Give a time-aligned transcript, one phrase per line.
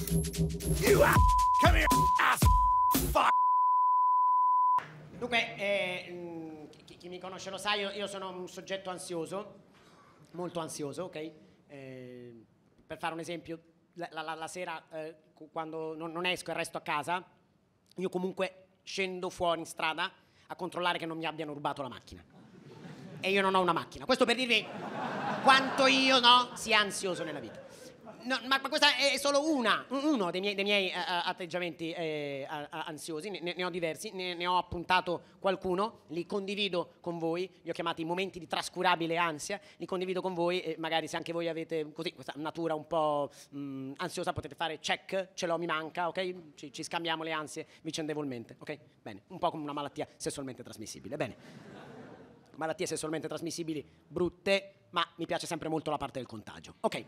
[0.00, 1.16] You ass.
[1.60, 1.86] Come here,
[2.20, 2.38] ass.
[3.10, 3.30] Fuck.
[5.18, 9.60] Dunque, eh, mh, chi, chi mi conosce lo sa, io, io sono un soggetto ansioso,
[10.32, 11.30] molto ansioso, ok?
[11.68, 12.44] Eh,
[12.86, 13.58] per fare un esempio,
[13.94, 15.16] la, la- la sera eh,
[15.50, 17.24] quando non, non esco e resto a casa,
[17.96, 20.12] io comunque scendo fuori in strada
[20.48, 22.22] a controllare che non mi abbiano rubato la macchina.
[23.20, 24.04] E io non ho una macchina.
[24.04, 24.64] Questo per dirvi
[25.42, 27.64] quanto io no, sia ansioso nella vita.
[28.26, 33.30] No, ma, questa è solo una, uno dei miei, dei miei, eh, atteggiamenti a- ansiosi,
[33.30, 37.72] ne, ne ho diversi, ne, ne ho appuntato qualcuno, li condivido con voi, li ho
[37.72, 41.92] chiamati momenti di trascurabile ansia, li condivido con voi e magari se anche voi avete
[41.92, 46.54] così questa natura un po' mh, ansiosa potete fare check, ce l'ho, mi manca, ok?
[46.56, 48.78] Ci, ci scambiamo le ansie vicendevolmente, ok?
[49.02, 51.36] Bene, un po' come una malattia sessualmente trasmissibile, bene
[52.56, 56.76] malattie sessualmente trasmissibili brutte, ma mi piace sempre molto la parte del contagio.
[56.80, 57.04] Ok.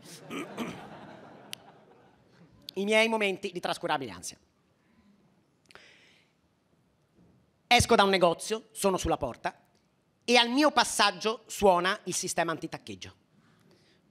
[2.79, 4.37] I miei momenti di trascurabile ansia.
[7.67, 9.53] Esco da un negozio, sono sulla porta
[10.23, 13.13] e al mio passaggio suona il sistema antitaccheggio.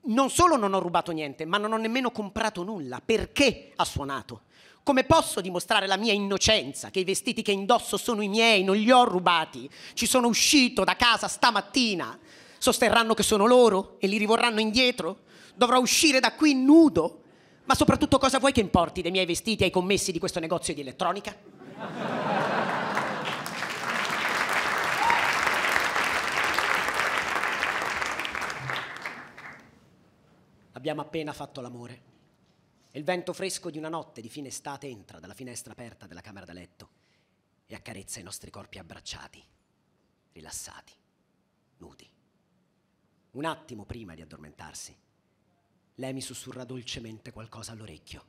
[0.09, 3.01] Non solo non ho rubato niente, ma non ho nemmeno comprato nulla.
[3.05, 4.43] Perché ha suonato?
[4.83, 8.77] Come posso dimostrare la mia innocenza, che i vestiti che indosso sono i miei, non
[8.77, 9.69] li ho rubati?
[9.95, 12.19] Ci sono uscito da casa stamattina.
[12.59, 15.21] Sosterranno che sono loro e li rivorranno indietro?
[15.55, 17.23] Dovrò uscire da qui nudo?
[17.69, 20.81] Ma soprattutto cosa vuoi che importi dei miei vestiti ai commessi di questo negozio di
[20.81, 21.37] elettronica?
[30.73, 32.03] Abbiamo appena fatto l'amore.
[32.93, 36.47] Il vento fresco di una notte di fine estate entra dalla finestra aperta della camera
[36.47, 36.89] da letto
[37.67, 39.45] e accarezza i nostri corpi abbracciati,
[40.33, 40.95] rilassati,
[41.77, 42.11] nudi.
[43.33, 44.97] Un attimo prima di addormentarsi,
[45.99, 48.25] lei mi sussurra dolcemente qualcosa all'orecchio,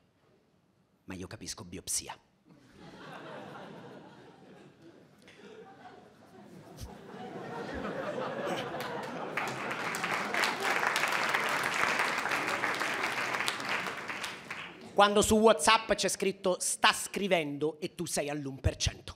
[1.05, 2.17] ma io capisco biopsia.
[14.93, 19.15] Quando su WhatsApp c'è scritto sta scrivendo e tu sei all'1%.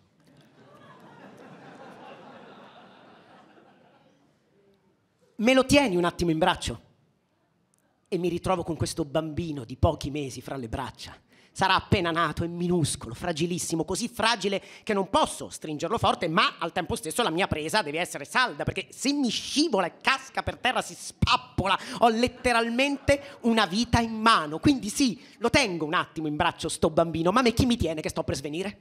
[5.38, 6.93] Me lo tieni un attimo in braccio?
[8.14, 11.18] E mi ritrovo con questo bambino di pochi mesi fra le braccia.
[11.52, 16.72] Sarà appena nato, è minuscolo, fragilissimo, così fragile che non posso stringerlo forte, ma al
[16.72, 20.58] tempo stesso la mia presa deve essere salda, perché se mi scivola e casca per
[20.58, 21.76] terra si spappola.
[22.02, 24.60] Ho letteralmente una vita in mano.
[24.60, 28.02] Quindi sì, lo tengo un attimo in braccio sto bambino, ma me chi mi tiene
[28.02, 28.78] che sto per svenire?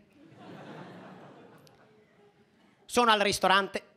[2.85, 3.92] Sono al ristorante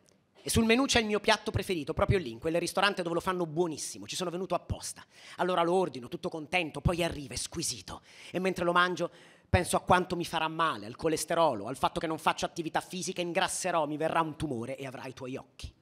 [0.45, 3.19] e sul menù c'è il mio piatto preferito, proprio lì, in quel ristorante dove lo
[3.19, 4.05] fanno buonissimo.
[4.05, 5.03] Ci sono venuto apposta.
[5.37, 8.03] Allora lo ordino, tutto contento, poi arriva, è squisito.
[8.29, 9.09] E mentre lo mangio
[9.49, 13.21] penso a quanto mi farà male, al colesterolo, al fatto che non faccio attività fisica,
[13.21, 15.73] ingrasserò, mi verrà un tumore e avrai i tuoi occhi.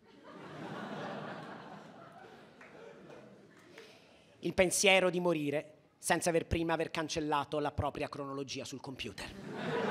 [4.40, 9.83] Il pensiero di morire senza aver prima aver cancellato la propria cronologia sul computer.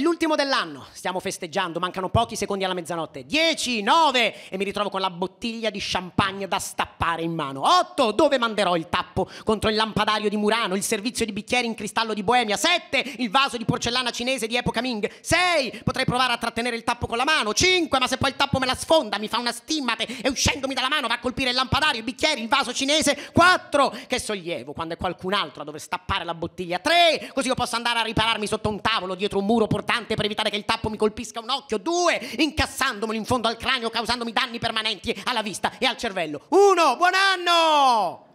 [0.00, 3.24] L'ultimo dell'anno, stiamo festeggiando, mancano pochi secondi alla mezzanotte.
[3.24, 7.62] 10, 9 e mi ritrovo con la bottiglia di champagne da stappare in mano.
[7.62, 11.74] 8, dove manderò il tappo contro il lampadario di Murano, il servizio di bicchieri in
[11.74, 12.56] cristallo di Boemia.
[12.56, 15.10] 7, il vaso di porcellana cinese di epoca Ming.
[15.20, 17.52] 6, potrei provare a trattenere il tappo con la mano.
[17.52, 20.74] 5, ma se poi il tappo me la sfonda, mi fa una stimmate e uscendomi
[20.74, 23.30] dalla mano va a colpire il lampadario, i bicchieri, il vaso cinese.
[23.32, 26.78] 4, che sollievo quando è qualcun altro a dover stappare la bottiglia.
[26.78, 30.24] 3, così io posso andare a ripararmi sotto un tavolo dietro un muro portante per
[30.24, 31.78] evitare che il tappo mi colpisca un occhio.
[31.78, 36.46] Due, incassandomelo in fondo al cranio, causandomi danni permanenti alla vista e al cervello.
[36.50, 38.28] Uno, buon anno!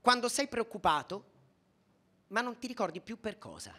[0.00, 1.24] Quando sei preoccupato,
[2.28, 3.74] ma non ti ricordi più per cosa.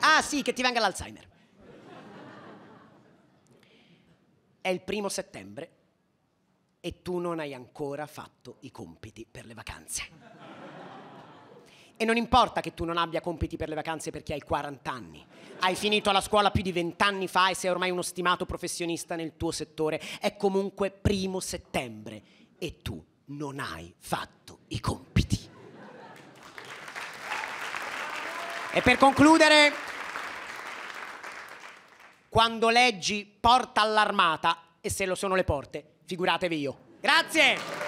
[0.00, 1.30] Ah sì, che ti venga l'Alzheimer.
[4.60, 5.81] È il primo settembre
[6.84, 10.08] e tu non hai ancora fatto i compiti per le vacanze.
[11.96, 15.24] E non importa che tu non abbia compiti per le vacanze perché hai 40 anni.
[15.60, 19.14] Hai finito la scuola più di 20 anni fa e sei ormai uno stimato professionista
[19.14, 20.00] nel tuo settore.
[20.18, 22.22] È comunque primo settembre
[22.58, 25.38] e tu non hai fatto i compiti.
[28.72, 29.72] E per concludere,
[32.28, 36.76] quando leggi porta all'armata, e se lo sono le porte, figuratevi io.
[37.00, 37.81] Grazie!